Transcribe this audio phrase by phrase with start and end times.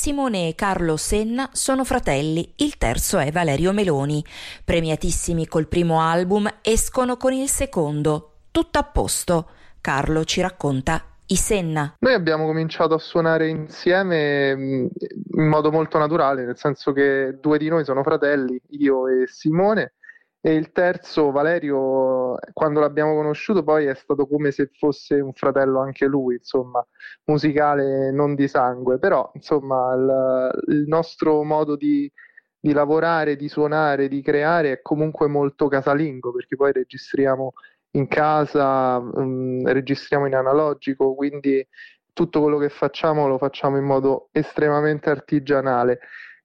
[0.00, 4.24] Simone e Carlo Senna sono fratelli, il terzo è Valerio Meloni.
[4.64, 8.36] Premiatissimi col primo album, escono con il secondo.
[8.50, 9.50] Tutto a posto.
[9.82, 11.96] Carlo ci racconta i Senna.
[11.98, 14.86] Noi abbiamo cominciato a suonare insieme mm,
[15.34, 19.96] in modo molto naturale, nel senso che due di noi sono fratelli, io e Simone,
[20.42, 25.80] e il terzo, Valerio, quando l'abbiamo conosciuto poi è stato come se fosse un fratello
[25.80, 26.84] anche lui, insomma,
[27.24, 32.10] musicale non di sangue, però insomma il, il nostro modo di,
[32.58, 37.52] di, lavorare, di suonare, di creare è comunque molto casalingo, perché poi registriamo
[37.92, 41.66] in casa, um, registriamo in analogico, quindi
[42.12, 46.00] tutto quello che facciamo lo facciamo in modo estremamente artigianale.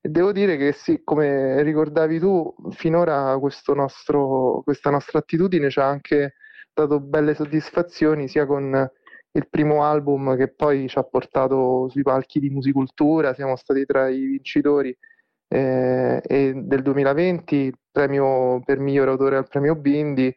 [0.08, 3.36] Devo dire che sì, come ricordavi tu, finora
[3.74, 6.36] nostro, questa nostra attitudine ci ha anche
[6.72, 8.88] dato belle soddisfazioni sia con
[9.32, 14.08] il primo album che poi ci ha portato sui palchi di musicultura, siamo stati tra
[14.08, 14.96] i vincitori
[15.48, 20.34] eh, e del 2020, premio per miglior autore al premio Bindi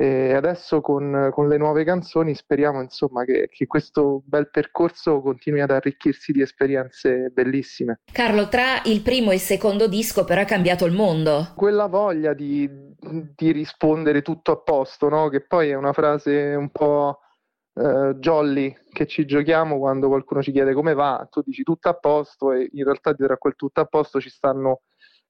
[0.00, 5.60] e adesso con, con, le nuove canzoni speriamo insomma che, che, questo bel percorso continui
[5.60, 8.00] ad arricchirsi di esperienze bellissime.
[8.12, 11.48] Carlo, tra il primo e il secondo disco però è cambiato il mondo.
[11.56, 12.70] Quella voglia di,
[13.34, 15.28] di rispondere tutto a posto, no?
[15.30, 17.18] che poi è una frase un po'
[17.78, 21.94] eh, jolly che ci giochiamo quando qualcuno ci chiede come va, tu dici tutto a
[21.94, 24.82] posto e in realtà dietro a quel tutto a posto ci stanno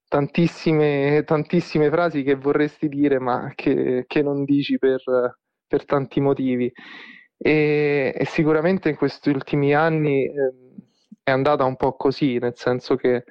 [0.09, 5.03] tantissime, tantissime frasi che vorresti dire ma che, che non dici per,
[5.67, 6.73] per tanti motivi.
[7.37, 10.33] E, e, sicuramente in questi ultimi anni eh,
[11.23, 13.25] è andata un po' così, nel senso che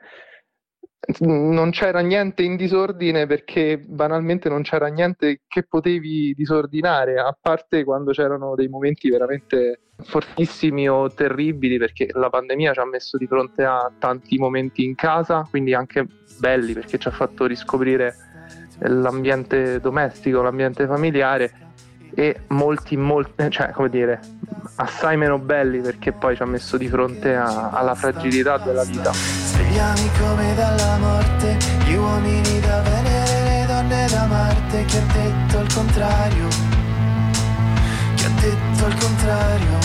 [1.19, 7.83] non c'era niente in disordine perché banalmente non c'era niente che potevi disordinare, a parte
[7.83, 13.25] quando c'erano dei momenti veramente fortissimi o terribili perché la pandemia ci ha messo di
[13.25, 16.05] fronte a tanti momenti in casa, quindi anche
[16.39, 18.13] belli perché ci ha fatto riscoprire
[18.79, 21.65] l'ambiente domestico, l'ambiente familiare
[22.13, 24.19] e molti, molti, cioè come dire,
[24.75, 29.11] assai meno belli perché poi ci ha messo di fronte a, alla fragilità della vita.
[29.57, 35.59] Svegliami come dalla morte, gli uomini da Venere, le donne da Marte, chi ha detto
[35.61, 36.47] il contrario,
[38.13, 39.79] chi ha detto il contrario,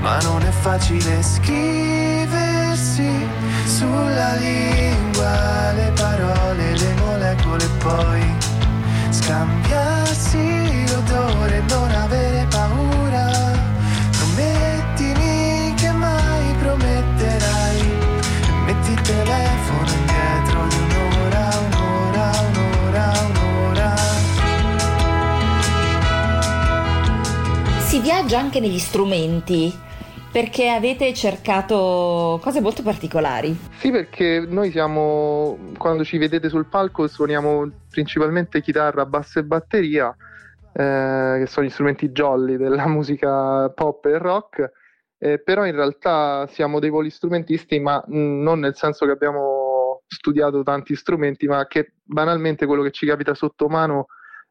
[0.00, 3.10] ma non è facile scriversi
[3.66, 8.34] sulla lingua le parole, le molecole poi
[9.10, 12.41] scambiarsi l'odore, non avere
[28.02, 29.72] viaggia anche negli strumenti
[30.32, 33.56] perché avete cercato cose molto particolari.
[33.78, 40.08] Sì, perché noi siamo, quando ci vedete sul palco, suoniamo principalmente chitarra, basso e batteria,
[40.72, 44.72] eh, che sono gli strumenti jolly della musica pop e rock,
[45.18, 50.96] eh, però in realtà siamo dei polistrumentisti, ma non nel senso che abbiamo studiato tanti
[50.96, 54.06] strumenti, ma che banalmente quello che ci capita sotto mano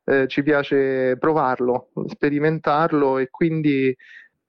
[0.06, 3.96] eh, ci piace provarlo, sperimentarlo e quindi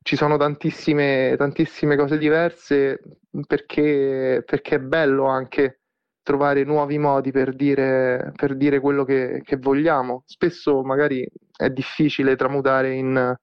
[0.03, 3.01] ci sono tantissime, tantissime cose diverse
[3.47, 5.81] perché, perché, è bello anche
[6.23, 10.25] trovare nuovi modi per dire, per dire quello che, che, vogliamo.
[10.27, 11.27] Spesso magari
[11.57, 13.35] è difficile tramutare in,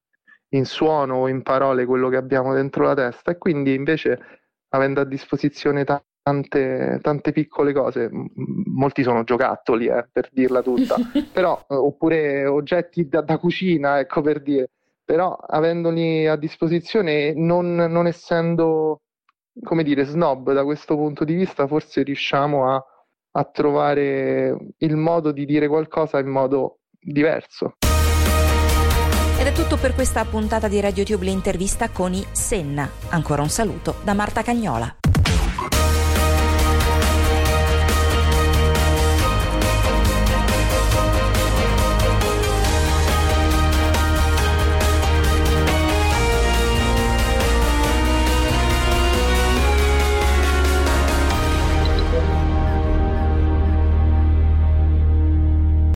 [0.50, 4.20] in suono o in parole quello che abbiamo dentro la testa e quindi invece
[4.70, 5.84] avendo a disposizione
[6.30, 8.10] tante, tante piccole cose,
[8.66, 10.96] molti sono giocattoli eh, per dirla tutta,
[11.32, 14.70] però oppure oggetti da, da cucina, ecco per dire
[15.10, 19.02] però avendoli a disposizione, non, non essendo,
[19.64, 22.86] come dire, snob da questo punto di vista, forse riusciamo a,
[23.32, 27.74] a trovare il modo di dire qualcosa in modo diverso.
[29.40, 32.88] Ed è tutto per questa puntata di RadioTube l'intervista con i Senna.
[33.10, 34.99] Ancora un saluto da Marta Cagnola.